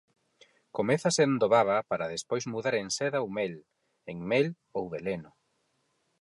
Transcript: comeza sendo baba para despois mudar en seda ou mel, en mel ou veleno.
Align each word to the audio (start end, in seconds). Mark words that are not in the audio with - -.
comeza 0.77 1.09
sendo 1.17 1.45
baba 1.53 1.77
para 1.89 2.11
despois 2.15 2.43
mudar 2.53 2.75
en 2.81 2.89
seda 2.97 3.19
ou 3.23 3.29
mel, 3.37 3.55
en 4.11 4.17
mel 4.29 4.47
ou 4.77 4.83
veleno. 4.93 5.31